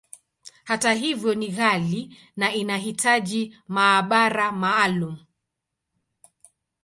Hata 0.63 0.93
hivyo, 0.93 1.35
ni 1.35 1.47
ghali, 1.47 2.17
na 2.35 2.53
inahitaji 2.53 3.57
maabara 3.67 4.51
maalumu. 4.51 5.25